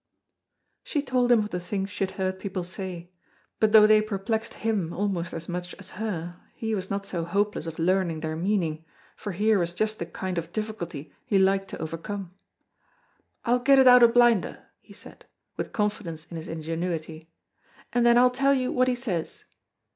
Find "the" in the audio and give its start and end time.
1.51-1.59, 9.99-10.07